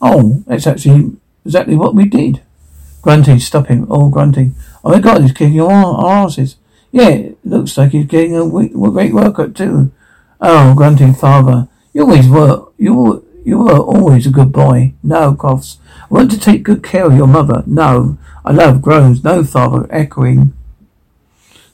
Oh, 0.00 0.42
that's 0.46 0.66
actually 0.66 1.16
exactly 1.44 1.76
what 1.76 1.94
we 1.94 2.04
did. 2.06 2.42
Grunting, 3.02 3.38
stop 3.38 3.68
him. 3.68 3.86
Oh, 3.88 4.10
grunting. 4.10 4.54
Oh 4.84 4.90
my 4.90 5.00
god, 5.00 5.22
he's 5.22 5.32
kicking 5.32 5.60
our 5.60 6.24
asses. 6.24 6.56
Yeah, 6.90 7.30
looks 7.44 7.78
like 7.78 7.92
he's 7.92 8.06
getting 8.06 8.36
a 8.36 8.48
great 8.48 9.14
workout 9.14 9.54
too. 9.54 9.92
Oh, 10.40 10.74
grunting 10.74 11.14
father. 11.14 11.68
You 11.92 12.02
always 12.02 12.28
were, 12.28 12.66
you 12.78 12.94
were, 12.94 13.22
you 13.44 13.58
were 13.58 13.78
always 13.78 14.26
a 14.26 14.30
good 14.30 14.52
boy. 14.52 14.94
No, 15.02 15.34
coughs. 15.34 15.78
I 16.02 16.14
want 16.14 16.30
to 16.32 16.38
take 16.38 16.62
good 16.64 16.82
care 16.82 17.06
of 17.06 17.16
your 17.16 17.26
mother. 17.26 17.62
No. 17.66 18.18
I 18.44 18.52
love 18.52 18.82
groans. 18.82 19.22
No, 19.22 19.44
father. 19.44 19.86
Echoing. 19.90 20.52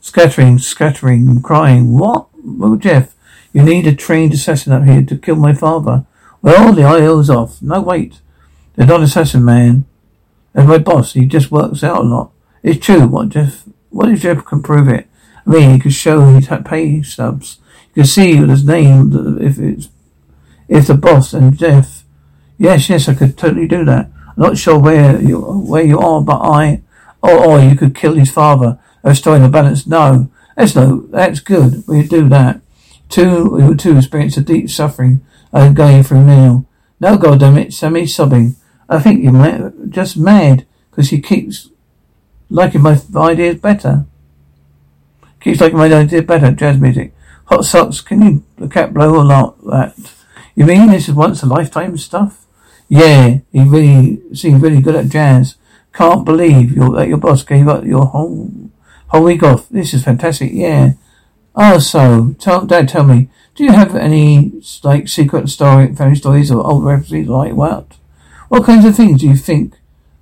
Scattering, 0.01 0.59
scattering, 0.59 1.41
crying. 1.43 1.99
What? 1.99 2.29
Well, 2.45 2.77
Jeff, 2.77 3.15
you 3.53 3.63
need 3.63 3.87
a 3.87 3.95
trained 3.95 4.35
assassin 4.35 4.73
up 4.73 4.85
here 4.85 5.05
to 5.05 5.17
kill 5.17 5.37
my 5.37 5.53
father. 5.53 6.05
Well, 6.43 6.73
the 6.73 6.83
IO's 6.83 7.31
off. 7.31 7.61
No, 7.63 7.81
wait. 7.81 8.21
They're 8.75 8.87
not 8.87 9.03
assassin, 9.03 9.45
man. 9.45 9.87
That's 10.53 10.69
my 10.69 10.79
boss. 10.79 11.15
He 11.15 11.27
just 11.27 11.51
works 11.51 11.83
out 11.83 11.99
a 11.99 12.03
lot. 12.03 12.31
It's 12.63 12.85
true. 12.85 13.07
What 13.07 13.31
Jeff? 13.31 13.65
What 13.91 14.09
if 14.11 14.21
Jeff 14.21 14.45
can 14.45 14.63
prove 14.63 14.89
it? 14.89 15.09
I 15.47 15.51
mean, 15.51 15.71
he 15.71 15.79
could 15.79 15.95
show 15.95 16.27
his 16.27 16.49
pay 16.65 17.03
stubs. 17.03 17.59
You 17.89 18.03
can 18.03 18.05
see 18.05 18.37
his 18.37 18.65
name 18.65 19.39
if 19.41 19.59
it's 19.59 19.89
if 20.69 20.87
the 20.87 20.95
boss 20.95 21.33
and 21.33 21.57
Jeff. 21.57 22.05
Yes, 22.59 22.89
yes, 22.89 23.09
I 23.09 23.15
could 23.15 23.39
totally 23.39 23.67
do 23.67 23.85
that. 23.85 24.11
I'm 24.29 24.43
not 24.43 24.59
sure 24.59 24.79
where 24.79 25.21
you 25.21 25.41
where 25.41 25.85
you 25.85 25.99
are, 25.99 26.21
but 26.21 26.41
I. 26.41 26.83
Oh, 27.23 27.53
oh, 27.53 27.69
you 27.69 27.75
could 27.75 27.97
kill 27.97 28.15
his 28.15 28.31
father. 28.31 28.79
Restoring 29.03 29.43
the 29.43 29.49
balance. 29.49 29.87
No, 29.87 30.31
that's 30.57 30.75
no. 30.75 31.07
That's 31.11 31.41
good. 31.41 31.85
We 31.89 32.07
do 32.07 32.29
that. 32.29 32.61
Two, 33.09 33.51
we 33.51 33.77
two 33.77 33.97
experience 33.97 34.37
a 34.37 34.43
deep 34.43 34.69
suffering 34.69 35.25
I'm 35.53 35.75
going 35.75 36.03
through 36.03 36.25
now. 36.25 36.67
No, 37.01 37.17
goddamn 37.17 37.59
it, 37.59 37.73
Sammy 37.73 38.07
sobbing. 38.07 38.57
I 38.89 38.99
think 38.99 39.23
you're 39.23 39.73
just 39.89 40.17
mad 40.17 40.67
because 40.91 41.11
he 41.11 41.21
keeps 41.21 41.71
liking 42.51 42.83
my 42.83 43.01
ideas 43.17 43.57
better. 43.57 44.07
Keeps 45.41 45.61
liking 45.61 45.79
my 45.79 45.93
ideas 45.93 46.25
better. 46.25 46.51
Jazz 46.53 46.79
music. 46.79 47.15
Hot 47.47 47.65
socks. 47.65 48.01
Can 48.01 48.23
you 48.23 48.45
the 48.57 48.69
cat 48.69 48.93
blow 48.93 49.21
a 49.21 49.23
lot 49.23 49.63
that? 49.65 49.95
You 50.55 50.67
mean 50.67 50.89
this 50.89 51.09
is 51.09 51.15
once 51.15 51.43
a 51.43 51.47
lifetime 51.47 51.97
stuff? 51.97 52.47
Yeah, 52.89 53.39
he 53.53 53.61
really 53.61 54.21
seems 54.35 54.61
really 54.61 54.83
good 54.83 54.97
at 54.97 55.09
jazz. 55.09 55.57
Can't 55.93 56.25
believe 56.25 56.73
your 56.73 56.91
that 56.97 57.09
your 57.09 57.19
boss 57.19 57.43
gave 57.45 57.69
up 57.69 57.85
your 57.85 58.07
whole 58.07 58.51
whole 59.09 59.25
week 59.25 59.43
off. 59.43 59.69
This 59.69 59.95
is 59.95 60.05
fantastic. 60.05 60.51
Yeah. 60.53 60.95
Oh, 61.61 61.81
so 61.81 62.37
tell 62.39 62.65
Dad, 62.65 62.89
tell 62.89 63.03
me, 63.03 63.29
do 63.57 63.65
you 63.65 63.73
have 63.73 63.97
any 63.97 64.53
like 64.85 65.09
secret 65.09 65.49
story, 65.49 65.93
family 65.93 66.15
stories, 66.15 66.53
or 66.53 66.65
old 66.65 66.85
references 66.85 67.27
like 67.27 67.55
what? 67.55 67.97
What 68.49 68.65
kinds 68.65 68.85
of 68.85 68.95
things 68.95 69.21
do 69.21 69.27
you 69.27 69.35
think 69.35 69.75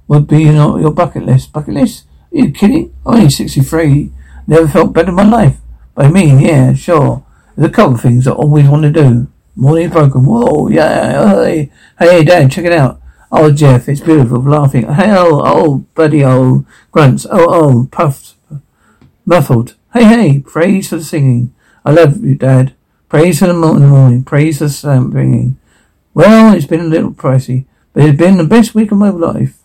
would 0.09 0.27
be 0.27 0.45
in 0.45 0.55
your 0.55 0.93
bucket 0.93 1.27
list? 1.27 1.53
Bucket 1.53 1.75
list? 1.75 2.07
Are 2.33 2.39
you 2.39 2.51
kidding? 2.53 2.95
I'm 3.05 3.17
only 3.17 3.29
63. 3.29 4.11
Never 4.47 4.67
felt 4.67 4.95
better 4.95 5.11
in 5.11 5.15
my 5.15 5.29
life. 5.29 5.59
But 5.95 6.07
I 6.07 6.11
mean, 6.11 6.41
yeah, 6.41 6.73
sure. 6.73 7.23
There's 7.55 7.69
a 7.69 7.73
couple 7.73 7.97
of 7.97 8.01
things 8.01 8.27
I 8.27 8.33
always 8.33 8.67
want 8.67 8.85
to 8.85 8.91
do. 8.91 9.27
Morning 9.55 9.91
broken. 9.91 10.25
Whoa, 10.25 10.69
yeah, 10.69 11.35
hey, 11.45 11.71
hey, 11.99 12.25
Dad, 12.25 12.51
check 12.51 12.65
it 12.65 12.73
out. 12.73 12.99
Oh, 13.31 13.53
Jeff, 13.53 13.91
it's 13.91 14.01
beautiful. 14.01 14.41
Laughing. 14.41 14.91
Hey, 14.91 15.11
oh, 15.11 15.43
oh, 15.45 15.79
buddy, 15.95 16.25
oh, 16.25 16.65
grunts. 16.93 17.27
Oh, 17.27 17.47
oh, 17.47 17.89
puffed, 17.93 18.37
muffled. 19.27 19.75
Hey, 19.97 20.05
hey, 20.05 20.39
praise 20.41 20.91
for 20.91 20.97
the 20.97 21.05
singing. 21.05 21.55
I 21.83 21.91
love 21.91 22.23
you, 22.23 22.35
Dad. 22.35 22.75
Praise 23.09 23.39
for 23.39 23.47
the 23.47 23.55
morning, 23.55 23.89
morning. 23.89 24.25
Praise 24.25 24.59
for 24.59 24.65
the 24.65 24.71
sun 24.71 25.09
bringing. 25.09 25.59
Well, 26.13 26.55
it's 26.55 26.67
been 26.67 26.83
a 26.83 26.85
little 26.85 27.13
pricey, 27.13 27.65
but 27.95 28.05
it's 28.05 28.19
been 28.19 28.37
the 28.37 28.45
best 28.45 28.75
week 28.75 28.93
of 28.93 28.99
my 28.99 29.09
life. 29.09 29.57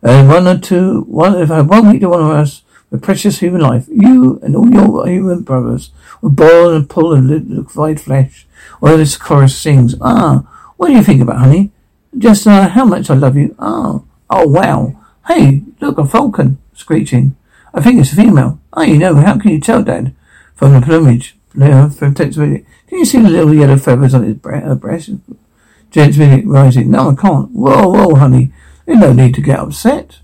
And 0.00 0.30
one 0.30 0.48
or 0.48 0.56
two, 0.56 1.02
one, 1.02 1.38
if 1.38 1.50
I 1.50 1.56
had 1.56 1.68
one 1.68 1.90
week 1.90 2.00
to 2.00 2.08
one 2.08 2.22
of 2.22 2.30
us, 2.30 2.62
with 2.88 3.02
precious 3.02 3.40
human 3.40 3.60
life, 3.60 3.86
you 3.90 4.40
and 4.42 4.56
all 4.56 4.70
your 4.70 5.06
human 5.06 5.42
brothers 5.42 5.90
would 6.22 6.34
boil 6.34 6.74
and 6.74 6.88
pull 6.88 7.12
and 7.12 7.28
liquefied 7.50 8.00
flesh, 8.00 8.46
while 8.80 8.96
this 8.96 9.18
chorus 9.18 9.54
sings. 9.54 9.96
Ah, 10.00 10.72
what 10.78 10.86
do 10.88 10.94
you 10.94 11.04
think 11.04 11.20
about 11.20 11.40
honey? 11.40 11.72
Just 12.16 12.46
uh, 12.46 12.70
how 12.70 12.86
much 12.86 13.10
I 13.10 13.14
love 13.16 13.36
you. 13.36 13.54
Oh, 13.58 14.06
oh 14.30 14.48
wow. 14.48 14.98
Hey, 15.28 15.62
look, 15.82 15.98
a 15.98 16.06
falcon 16.06 16.56
screeching. 16.72 17.36
I 17.74 17.82
think 17.82 18.00
it's 18.00 18.14
a 18.14 18.16
female. 18.16 18.60
Oh, 18.76 18.82
you 18.82 18.98
know, 18.98 19.14
how 19.14 19.38
can 19.38 19.52
you 19.52 19.60
tell, 19.60 19.82
Dad? 19.82 20.14
From 20.54 20.72
the 20.72 20.80
plumage. 20.80 21.36
From 21.50 22.14
text 22.14 22.36
Can 22.36 22.64
you 22.90 23.04
see 23.04 23.20
the 23.20 23.28
little 23.28 23.54
yellow 23.54 23.76
feathers 23.76 24.14
on 24.14 24.24
his 24.24 24.34
bre- 24.34 24.56
uh, 24.56 24.74
breast? 24.74 25.10
Gents 25.90 26.18
rising. 26.18 26.90
No, 26.90 27.10
I 27.10 27.14
can't. 27.14 27.50
Whoa, 27.52 27.88
whoa, 27.88 28.16
honey. 28.16 28.52
There's 28.84 28.98
no 28.98 29.12
need 29.12 29.34
to 29.36 29.40
get 29.40 29.60
upset. 29.60 30.18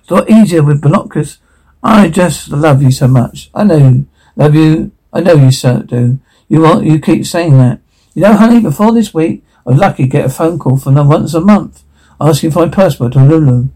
It's 0.00 0.10
a 0.10 0.14
lot 0.14 0.30
easier 0.30 0.62
with 0.62 0.82
binoculars. 0.82 1.38
I 1.82 2.08
just 2.08 2.50
love 2.50 2.82
you 2.82 2.90
so 2.90 3.08
much. 3.08 3.50
I 3.54 3.64
know, 3.64 4.04
love 4.36 4.54
you. 4.54 4.92
I 5.12 5.20
know 5.20 5.34
you 5.34 5.50
so 5.50 5.82
do. 5.82 6.18
You 6.48 6.60
want, 6.60 6.84
you 6.84 7.00
keep 7.00 7.24
saying 7.24 7.56
that. 7.58 7.80
You 8.14 8.22
know, 8.22 8.34
honey, 8.34 8.60
before 8.60 8.92
this 8.92 9.14
week, 9.14 9.42
I 9.66 9.70
was 9.70 9.78
lucky 9.78 10.04
to 10.04 10.08
get 10.08 10.26
a 10.26 10.28
phone 10.28 10.58
call 10.58 10.76
from 10.76 10.94
them 10.94 11.08
once 11.08 11.32
a 11.32 11.40
month, 11.40 11.82
asking 12.20 12.50
for 12.50 12.66
my 12.66 12.72
passport 12.72 13.14
to 13.14 13.24
Lulu. 13.24 13.68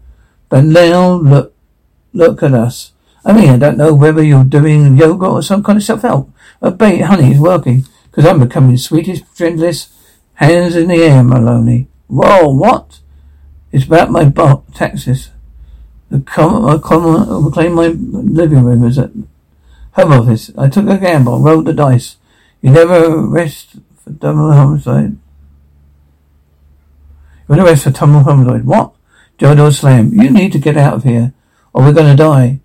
But 0.49 0.63
now, 0.65 1.13
look, 1.13 1.53
look 2.13 2.43
at 2.43 2.53
us. 2.53 2.91
I 3.27 3.33
mean, 3.33 3.49
I 3.49 3.57
don't 3.57 3.77
know 3.77 3.93
whether 3.93 4.23
you're 4.23 4.45
doing 4.45 4.95
yoga 4.95 5.25
or 5.25 5.43
some 5.43 5.61
kind 5.61 5.75
of 5.75 5.83
self-help. 5.83 6.31
But 6.61 6.77
bait, 6.77 7.01
honey, 7.01 7.31
it's 7.31 7.39
working. 7.41 7.85
Because 8.05 8.25
I'm 8.25 8.39
becoming 8.39 8.77
sweetest, 8.77 9.25
gentlest, 9.35 9.91
hands 10.35 10.77
in 10.77 10.87
the 10.87 10.95
air, 10.95 11.21
Maloney. 11.23 11.89
Whoa, 12.07 12.47
what? 12.47 13.01
It's 13.73 13.83
about 13.83 14.11
my 14.11 14.23
bot, 14.23 14.73
taxes. 14.73 15.31
The 16.09 16.23
I 16.25 16.77
claim 17.51 17.73
my 17.73 17.87
living 17.87 18.63
room 18.63 18.85
as 18.85 18.97
a 18.97 19.11
home 19.91 20.13
office. 20.13 20.49
I 20.57 20.69
took 20.69 20.87
a 20.87 20.97
gamble, 20.97 21.41
rolled 21.41 21.65
the 21.65 21.73
dice. 21.73 22.15
You 22.61 22.71
never 22.71 23.17
rest 23.17 23.75
for 23.97 24.11
double 24.11 24.53
homicide. 24.53 25.17
You 27.49 27.55
never 27.55 27.65
rest 27.65 27.83
for 27.83 27.91
double 27.91 28.21
homicide. 28.21 28.63
What? 28.63 28.93
Joe 29.37 29.69
slam. 29.69 30.13
You 30.13 30.29
need 30.29 30.53
to 30.53 30.59
get 30.59 30.77
out 30.77 30.93
of 30.93 31.03
here, 31.03 31.33
or 31.73 31.83
we're 31.83 31.91
gonna 31.91 32.15
die. 32.15 32.61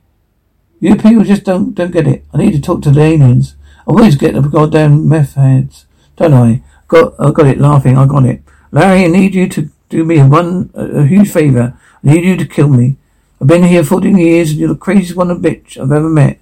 You 0.83 0.97
people 0.97 1.23
just 1.23 1.45
don't 1.45 1.75
don't 1.75 1.93
get 1.93 2.09
it. 2.09 2.25
I 2.35 2.39
need 2.39 2.55
to 2.55 2.61
talk 2.61 2.83
to 2.83 2.91
the 2.91 3.03
aliens. 3.03 3.55
I 3.87 3.93
always 3.93 4.17
get 4.17 4.35
the 4.35 4.41
goddamn 4.41 5.09
meth 5.09 5.35
heads, 5.35 5.87
don't 6.17 6.35
I? 6.35 6.65
Got 6.89 7.15
I 7.21 7.31
got 7.31 7.47
it 7.47 7.61
laughing. 7.61 7.97
I 7.97 8.05
got 8.05 8.27
it. 8.27 8.43
Larry, 8.73 9.05
I 9.05 9.07
need 9.07 9.33
you 9.33 9.49
to 9.49 9.71
do 9.91 10.03
me 10.05 10.21
one 10.25 10.71
a, 10.75 10.85
a 11.03 11.07
huge 11.07 11.31
favor. 11.31 11.79
I 12.03 12.13
need 12.13 12.25
you 12.25 12.37
to 12.37 12.45
kill 12.45 12.67
me. 12.67 12.97
I've 13.41 13.47
been 13.47 13.63
here 13.63 13.85
14 13.85 14.19
years 14.19 14.51
and 14.51 14.59
you're 14.59 14.71
the 14.71 14.75
craziest 14.75 15.15
one 15.15 15.31
of 15.31 15.39
bitch 15.39 15.79
I've 15.79 15.93
ever 15.93 16.09
met. 16.09 16.41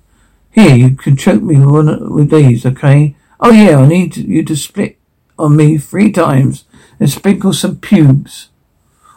Here, 0.52 0.74
you 0.74 0.96
can 0.96 1.18
choke 1.18 1.42
me 1.42 1.58
with, 1.58 1.68
one, 1.68 2.14
with 2.14 2.30
these, 2.30 2.64
okay? 2.64 3.14
Oh 3.40 3.52
yeah, 3.52 3.76
I 3.76 3.86
need 3.86 4.16
you 4.16 4.42
to 4.44 4.56
split 4.56 4.96
on 5.38 5.54
me 5.54 5.76
three 5.76 6.10
times 6.12 6.64
and 6.98 7.10
sprinkle 7.10 7.52
some 7.52 7.78
pubes 7.78 8.48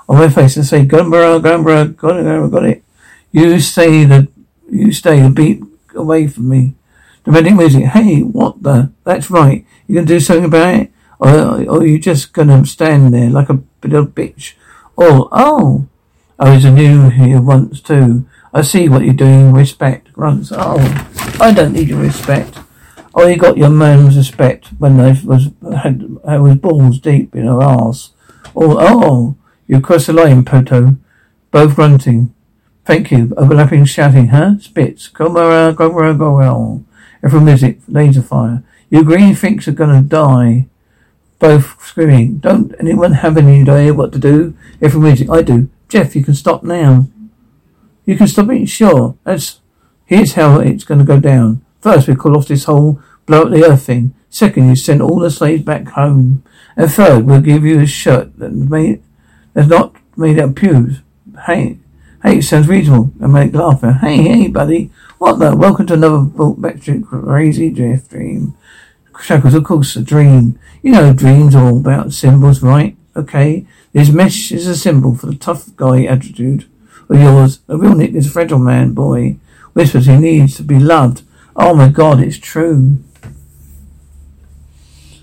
on 0.09 0.17
my 0.17 0.27
face 0.27 0.57
and 0.57 0.65
say, 0.65 0.85
Gumbara, 0.85 1.41
Gumbara, 1.41 1.95
got 1.95 2.17
it, 2.17 2.51
got 2.51 2.65
it. 2.65 2.83
You 3.31 3.59
stay 3.59 4.03
the, 4.03 4.27
you 4.69 4.91
stay 4.91 5.21
the 5.21 5.29
beat 5.29 5.61
away 5.95 6.27
from 6.27 6.49
me. 6.49 6.75
Dramatic 7.23 7.55
music. 7.55 7.85
Hey, 7.85 8.21
what 8.21 8.61
the? 8.61 8.91
That's 9.03 9.31
right. 9.31 9.65
You 9.87 9.95
gonna 9.95 10.07
do 10.07 10.19
something 10.19 10.45
about 10.45 10.75
it? 10.75 10.91
Or, 11.19 11.63
or 11.69 11.85
you 11.85 11.99
just 11.99 12.33
gonna 12.33 12.65
stand 12.65 13.13
there 13.13 13.29
like 13.29 13.49
a 13.49 13.61
little 13.83 14.07
bitch? 14.07 14.53
Or, 14.95 15.29
oh, 15.31 15.87
I 16.39 16.53
was 16.53 16.65
a 16.65 16.71
new 16.71 17.09
here 17.09 17.41
once 17.41 17.79
too. 17.79 18.27
I 18.53 18.61
see 18.61 18.89
what 18.89 19.03
you're 19.03 19.13
doing. 19.13 19.53
Respect. 19.53 20.11
Grunts. 20.13 20.51
Oh, 20.53 20.77
I 21.39 21.53
don't 21.53 21.73
need 21.73 21.87
your 21.87 22.01
respect. 22.01 22.59
Oh, 23.15 23.27
you 23.27 23.37
got 23.37 23.57
your 23.57 23.69
man's 23.69 24.17
respect 24.17 24.67
when 24.79 24.99
I 24.99 25.19
was 25.23 25.49
had 25.81 26.17
I 26.25 26.39
was 26.39 26.55
balls 26.55 26.99
deep 26.99 27.35
in 27.35 27.45
her 27.45 27.61
arse. 27.61 28.11
Oh, 28.55 28.77
oh, 28.79 29.37
you 29.67 29.79
crossed 29.81 30.07
the 30.07 30.13
line, 30.13 30.43
Poto. 30.43 30.97
Both 31.51 31.75
grunting. 31.75 32.33
Thank 32.85 33.11
you. 33.11 33.33
Overlapping 33.37 33.85
shouting, 33.85 34.27
huh? 34.27 34.59
Spits. 34.59 35.07
Go 35.07 35.29
go 35.29 35.73
go 35.73 36.13
go 36.13 36.37
well. 36.37 36.83
Every 37.23 37.39
music, 37.39 37.79
laser 37.87 38.21
fire. 38.21 38.63
You 38.89 39.03
green 39.03 39.35
thinks 39.35 39.67
are 39.67 39.71
gonna 39.71 40.01
die. 40.01 40.67
Both 41.39 41.81
screaming. 41.83 42.37
Don't 42.37 42.73
anyone 42.79 43.13
have 43.13 43.37
any 43.37 43.61
idea 43.61 43.93
what 43.93 44.11
to 44.13 44.19
do? 44.19 44.55
Every 44.81 44.99
music, 44.99 45.29
I 45.29 45.41
do. 45.41 45.69
Jeff, 45.89 46.15
you 46.15 46.23
can 46.23 46.33
stop 46.33 46.63
now. 46.63 47.07
You 48.05 48.17
can 48.17 48.27
stop 48.27 48.49
it? 48.49 48.67
Sure. 48.67 49.15
That's, 49.23 49.59
here's 50.05 50.33
how 50.33 50.59
it's 50.59 50.83
to 50.83 51.03
go 51.03 51.19
down. 51.19 51.63
First, 51.81 52.07
we 52.07 52.15
call 52.15 52.37
off 52.37 52.47
this 52.47 52.65
whole 52.65 53.01
blow 53.25 53.43
up 53.43 53.51
the 53.51 53.65
earth 53.65 53.85
thing. 53.85 54.13
Second, 54.29 54.69
you 54.69 54.75
send 54.75 55.01
all 55.01 55.19
the 55.19 55.29
slaves 55.29 55.63
back 55.63 55.89
home. 55.89 56.43
And 56.75 56.91
third, 56.91 57.25
we'll 57.25 57.41
give 57.41 57.63
you 57.63 57.81
a 57.81 57.85
shirt 57.85 58.37
that 58.39 58.51
made, 58.51 59.03
that's 59.53 59.67
not 59.67 59.95
made 60.17 60.39
out 60.39 60.49
of 60.49 60.55
pews. 60.55 61.01
Hey, 61.45 61.77
hey, 62.23 62.41
sounds 62.41 62.67
reasonable. 62.67 63.11
I 63.21 63.27
make 63.27 63.53
laughter. 63.53 63.93
Hey, 63.93 64.23
hey, 64.23 64.47
buddy. 64.47 64.89
What 65.17 65.39
the? 65.39 65.55
Welcome 65.55 65.87
to 65.87 65.93
another 65.93 66.19
Backstreet 66.19 67.05
Crazy 67.05 67.69
Drift 67.69 68.09
Dream. 68.09 68.55
Shackles, 69.21 69.53
of 69.53 69.63
course, 69.65 69.95
a 69.95 70.01
dream. 70.01 70.57
You 70.81 70.93
know, 70.93 71.13
dreams 71.13 71.53
are 71.53 71.65
all 71.65 71.77
about 71.77 72.13
symbols, 72.13 72.63
right? 72.63 72.95
Okay. 73.15 73.67
This 73.91 74.09
mesh 74.09 74.51
is 74.51 74.67
a 74.67 74.75
symbol 74.75 75.15
for 75.15 75.27
the 75.27 75.35
tough 75.35 75.75
guy 75.75 76.05
attitude. 76.05 76.65
of 77.09 77.19
yours. 77.19 77.59
A 77.67 77.77
real 77.77 77.95
Nick 77.95 78.13
is 78.13 78.27
a 78.27 78.31
fragile 78.31 78.57
man, 78.57 78.93
boy. 78.93 79.37
Whispers 79.73 80.05
he 80.05 80.17
needs 80.17 80.55
to 80.57 80.63
be 80.63 80.79
loved. 80.79 81.23
Oh 81.55 81.73
my 81.73 81.89
god, 81.89 82.19
it's 82.19 82.37
true. 82.37 82.99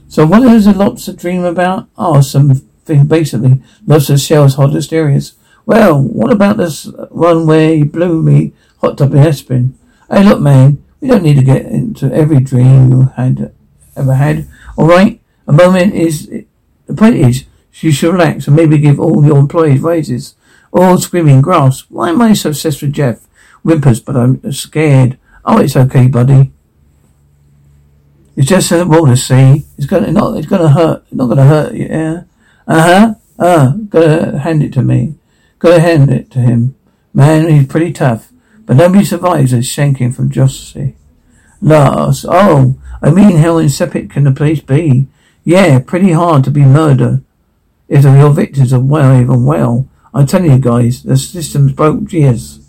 So 0.08 0.26
what 0.26 0.42
is 0.42 0.66
a 0.66 0.72
lobster 0.72 1.12
dream 1.12 1.44
about? 1.44 1.88
Oh, 1.96 2.20
something 2.20 2.66
basically. 3.06 3.62
Lobster 3.86 4.18
shells 4.18 4.54
hottest 4.54 4.92
areas. 4.92 5.34
Well, 5.66 6.02
what 6.02 6.32
about 6.32 6.56
this 6.56 6.84
one 7.10 7.46
where 7.46 7.74
you 7.74 7.84
blew 7.84 8.22
me 8.22 8.52
hot 8.80 9.00
up 9.00 9.12
in 9.12 9.18
Aspen? 9.18 9.78
Hey, 10.10 10.24
look, 10.24 10.40
man, 10.40 10.82
we 11.00 11.08
don't 11.08 11.22
need 11.22 11.36
to 11.36 11.44
get 11.44 11.66
into 11.66 12.12
every 12.12 12.40
dream 12.40 12.90
you 12.90 13.02
had 13.16 13.52
ever 13.96 14.14
had. 14.14 14.48
All 14.76 14.86
right, 14.86 15.20
a 15.46 15.52
moment 15.52 15.94
is 15.94 16.26
the 16.26 16.94
point 16.94 17.16
is 17.16 17.44
you 17.74 17.92
should 17.92 18.12
relax 18.12 18.46
and 18.46 18.56
maybe 18.56 18.78
give 18.78 18.98
all 18.98 19.24
your 19.24 19.38
employees 19.38 19.80
raises. 19.80 20.34
All 20.72 20.98
screaming 20.98 21.40
grass. 21.40 21.80
Why 21.88 22.10
am 22.10 22.22
I 22.22 22.32
so 22.32 22.50
obsessed 22.50 22.82
with 22.82 22.92
Jeff? 22.92 23.26
Whimpers, 23.64 24.00
but 24.00 24.16
I'm 24.16 24.52
scared. 24.52 25.18
Oh, 25.44 25.58
it's 25.58 25.76
okay, 25.76 26.08
buddy. 26.08 26.52
It's 28.36 28.48
just 28.48 28.72
a 28.72 28.84
water, 28.84 29.16
see? 29.16 29.66
It's 29.76 29.86
gonna 29.86 30.12
not. 30.12 30.36
It's 30.36 30.46
gonna 30.46 30.68
hurt. 30.68 31.02
It's 31.02 31.14
not 31.14 31.26
gonna 31.26 31.44
hurt 31.44 31.74
you. 31.74 31.86
Yeah. 31.86 32.22
Uh 32.66 32.82
huh. 32.82 33.14
Uh. 33.38 33.72
Gotta 33.88 34.38
hand 34.38 34.62
it 34.62 34.72
to 34.74 34.82
me. 34.82 35.14
Gotta 35.60 35.80
hand 35.80 36.10
it 36.10 36.30
to 36.32 36.40
him. 36.40 36.74
Man, 37.14 37.48
he's 37.48 37.66
pretty 37.66 37.92
tough, 37.92 38.32
but 38.66 38.76
nobody 38.76 39.04
survives 39.04 39.52
a 39.52 39.58
shanking 39.58 40.14
from 40.14 40.30
Jossie. 40.30 40.94
Lars. 41.60 42.24
Oh, 42.26 42.76
I 43.02 43.10
mean, 43.10 43.36
how 43.36 43.58
insipid 43.58 44.10
can 44.10 44.24
the 44.24 44.32
police 44.32 44.60
be? 44.60 45.06
Yeah, 45.44 45.78
pretty 45.80 46.12
hard 46.12 46.44
to 46.44 46.50
be 46.50 46.64
murder. 46.64 47.22
If 47.88 48.02
the 48.02 48.10
real 48.10 48.32
victims 48.32 48.72
are 48.72 48.80
well, 48.80 49.20
even 49.20 49.44
well. 49.44 49.86
I'm 50.14 50.26
telling 50.26 50.50
you 50.50 50.58
guys, 50.58 51.02
the 51.02 51.16
system's 51.16 51.72
broke. 51.72 52.12
Yes. 52.12 52.60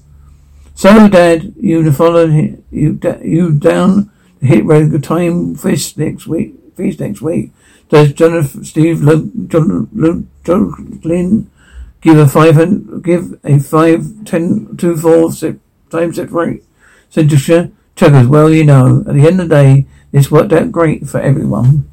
So, 0.75 1.07
Dad, 1.07 1.53
you 1.57 1.91
followed 1.93 2.31
him, 2.31 2.63
you 2.71 2.99
you 3.23 3.53
down 3.53 4.11
the 4.41 4.47
hit 4.47 4.65
road 4.65 5.01
time 5.03 5.55
fish 5.55 5.95
next 5.95 6.27
week. 6.27 6.55
Feast 6.75 6.99
next 6.99 7.21
week. 7.21 7.51
Does 7.89 8.13
Jonathan 8.13 8.63
Steve 8.63 9.01
Luke, 9.01 9.29
John 9.47 9.89
Luke, 9.93 10.25
John 10.43 10.99
Lynn 11.03 11.51
give 12.01 12.17
a 12.17 12.27
five 12.27 12.57
and 12.57 13.03
give 13.03 13.39
a 13.43 13.59
five 13.59 14.25
ten 14.25 14.75
two 14.77 14.97
four 14.97 15.31
six 15.31 15.57
times 15.89 16.17
six 16.17 16.31
rate? 16.31 16.63
Centrifuge 17.09 17.49
uh, 17.49 17.67
Chuggers. 17.95 18.27
Well, 18.27 18.49
you 18.49 18.63
know, 18.63 19.03
at 19.07 19.13
the 19.13 19.27
end 19.27 19.41
of 19.41 19.49
the 19.49 19.55
day, 19.55 19.87
this 20.11 20.31
worked 20.31 20.53
out 20.53 20.71
great 20.71 21.07
for 21.07 21.19
everyone. 21.19 21.89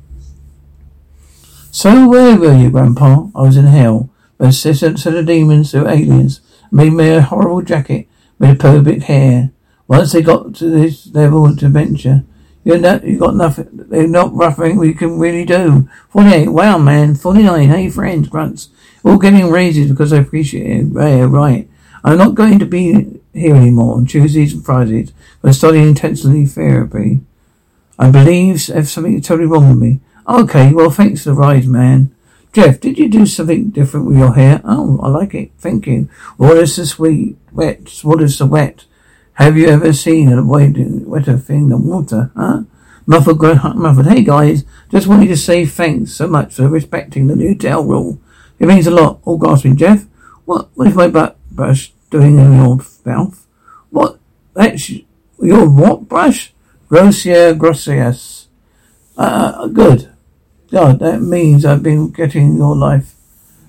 So 1.71 2.09
where 2.09 2.37
were 2.37 2.57
you, 2.57 2.71
Grandpa? 2.71 3.29
I 3.35 3.43
was 3.43 3.57
in 3.57 3.67
hell. 3.67 4.11
But 4.39 4.65
instead 4.65 5.15
of 5.15 5.27
demons, 5.27 5.73
they 5.73 5.81
were 5.81 5.89
aliens. 5.89 6.41
Made 6.71 6.93
me 6.93 7.11
a 7.11 7.23
horrible 7.23 7.63
jacket 7.63 8.09
with 8.39 8.61
pubic 8.61 9.03
hair. 9.05 9.51
Once 9.87 10.13
they 10.13 10.23
got 10.23 10.55
to 10.57 10.71
this 10.71 11.09
level 11.13 11.47
of 11.47 11.63
adventure, 11.63 12.25
you 12.75 12.79
not, 12.79 13.05
you 13.05 13.19
got 13.19 13.35
nothing. 13.35 13.69
They're 13.73 14.07
not 14.07 14.35
roughing 14.35 14.77
we 14.77 14.95
can 14.95 15.19
really 15.19 15.45
do. 15.45 15.89
Forty-eight. 16.11 16.49
Wow, 16.49 16.79
man. 16.79 17.15
Forty-nine. 17.15 17.69
Hey, 17.69 17.89
friends, 17.91 18.29
grunts. 18.29 18.69
All 19.05 19.19
getting 19.19 19.51
raises 19.51 19.91
because 19.91 20.13
I 20.13 20.19
appreciate 20.19 20.67
it. 20.67 20.87
Yeah, 20.93 21.27
right. 21.29 21.69
I'm 22.05 22.19
not 22.19 22.35
going 22.35 22.59
to 22.59 22.67
be 22.67 23.21
here 23.33 23.55
anymore 23.55 23.97
on 23.97 24.07
Tuesdays 24.07 24.53
and 24.53 24.65
Fridays. 24.65 25.13
I'm 25.43 25.53
studying 25.53 25.89
intensely 25.89 26.47
therapy. 26.47 27.21
I 27.99 28.11
believe 28.11 28.67
there's 28.67 28.91
something 28.91 29.21
totally 29.21 29.49
wrong 29.49 29.71
with 29.71 29.79
me. 29.79 30.01
Okay, 30.29 30.73
well, 30.73 30.91
thanks 30.91 31.25
for 31.25 31.31
the 31.31 31.35
ride, 31.35 31.67
man. 31.67 32.15
Jeff, 32.53 32.81
did 32.81 32.99
you 32.99 33.09
do 33.09 33.27
something 33.27 33.71
different 33.71 34.07
with 34.07 34.19
your 34.19 34.35
hair? 34.35 34.61
Oh, 34.65 35.01
I 35.03 35.09
like 35.09 35.35
it. 35.35 35.53
Thank 35.59 35.87
you. 35.87 36.09
What 36.37 36.57
is 36.59 36.77
the 36.77 36.87
sweet 36.87 37.37
wet? 37.53 37.89
What 38.03 38.23
is 38.23 38.39
the 38.39 38.47
wet? 38.47 38.85
Have 39.39 39.57
you 39.57 39.69
ever 39.69 39.93
seen 39.93 40.33
a 40.33 40.43
wetter 40.43 41.39
thing 41.39 41.69
than 41.69 41.87
water, 41.87 42.33
huh? 42.37 42.63
Muffled, 43.07 43.41
muffled. 43.41 44.09
Hey 44.09 44.25
guys, 44.25 44.65
just 44.91 45.07
wanted 45.07 45.29
to 45.29 45.37
say 45.37 45.65
thanks 45.65 46.13
so 46.13 46.27
much 46.27 46.55
for 46.55 46.69
respecting 46.69 47.29
the 47.29 47.37
new 47.37 47.55
tail 47.55 47.85
rule. 47.85 48.21
It 48.59 48.67
means 48.67 48.89
a 48.89 48.91
lot. 48.91 49.21
All 49.25 49.39
gasping, 49.39 49.77
Jeff. 49.77 50.07
What? 50.45 50.71
What 50.75 50.89
is 50.89 50.97
my 50.97 51.07
butt 51.07 51.39
brush 51.53 51.93
doing 52.11 52.37
in 52.37 52.53
your 52.53 52.81
mouth? 53.05 53.47
What? 53.91 54.19
That's 54.55 54.91
your 55.41 55.71
what 55.71 56.09
brush? 56.09 56.53
Grossier, 56.91 57.57
grossius. 57.57 58.47
Uh, 59.17 59.69
good. 59.69 60.13
God, 60.73 60.99
that 60.99 61.23
means 61.23 61.65
I've 61.65 61.85
been 61.85 62.11
getting 62.11 62.57
your 62.57 62.75
life. 62.75 63.15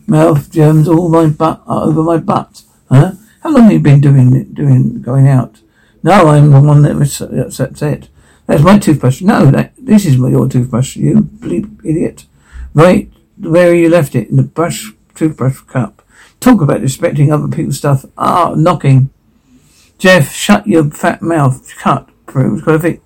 Mouth 0.08 0.52
germs 0.52 0.88
all 0.88 1.10
my 1.10 1.28
butt 1.28 1.62
uh, 1.67 1.84
over 1.84 2.02
my 2.02 2.17
butt. 2.17 2.63
Huh? 2.89 3.12
How 3.41 3.52
long 3.52 3.63
have 3.63 3.72
you 3.72 3.80
been 3.80 4.02
doing 4.02 4.52
doing 4.54 5.02
going 5.02 5.28
out? 5.28 5.62
No, 6.04 6.28
I'm 6.28 6.52
the 6.52 6.62
one 6.62 6.82
that 6.84 6.96
was 6.96 7.22
it. 7.22 8.10
That's 8.48 8.64
my 8.64 8.80
toothbrush. 8.80 9.22
No, 9.22 9.52
that 9.52 9.74
this 9.78 10.06
is 10.06 10.16
your 10.16 10.48
toothbrush. 10.48 10.96
You 10.96 11.22
bleep 11.22 11.80
idiot. 11.84 12.26
Right 12.74 13.12
where 13.38 13.74
you 13.74 13.90
left 13.90 14.16
it 14.16 14.30
in 14.30 14.36
the 14.36 14.44
brush 14.44 14.92
toothbrush 15.16 15.62
cup. 15.62 16.02
Talk 16.40 16.62
about 16.62 16.82
respecting 16.82 17.32
other 17.32 17.48
people's 17.48 17.78
stuff. 17.78 18.06
Ah, 18.18 18.54
knocking. 18.56 19.10
Jeff, 19.98 20.32
shut 20.32 20.68
your 20.68 20.90
fat 20.90 21.22
mouth. 21.22 21.76
Cut. 21.78 22.10
Proves 22.26 22.62
perfect. 22.62 23.04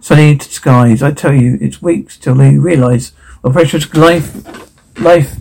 Sunny 0.00 0.38
skies. 0.38 1.02
I 1.02 1.12
tell 1.12 1.34
you, 1.34 1.58
it's 1.60 1.82
weeks 1.82 2.16
till 2.16 2.34
they 2.34 2.56
realise 2.58 3.10
what 3.40 3.54
precious 3.54 3.92
life, 3.94 5.00
life 5.00 5.36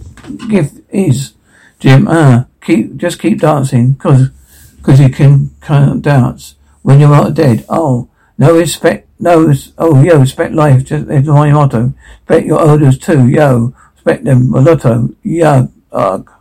gift 0.50 0.82
is. 0.90 1.34
Jim, 1.80 2.08
ah, 2.10 2.48
keep, 2.62 2.96
just 2.98 3.20
keep 3.20 3.42
dancing, 3.42 3.96
cause, 3.96 4.30
cause 4.82 5.00
you 5.00 5.10
can 5.10 5.52
count 5.62 6.02
dance 6.02 6.56
when 6.86 7.00
you're 7.00 7.10
not 7.10 7.34
dead. 7.34 7.66
Oh, 7.68 8.08
no 8.38 8.56
respect, 8.56 9.10
no, 9.20 9.52
oh, 9.80 10.04
yo, 10.04 10.20
respect 10.20 10.54
life, 10.54 10.86
just, 10.86 11.10
it's 11.10 11.28
my 11.28 11.52
motto. 11.52 11.94
Respect 12.20 12.46
your 12.46 12.62
elders 12.62 13.00
too, 13.00 13.28
yo. 13.28 13.74
Respect 13.96 14.24
them, 14.24 14.54
a 14.54 14.62
lotto, 14.62 15.10
yo, 15.24 15.72
ugh. 15.92 16.32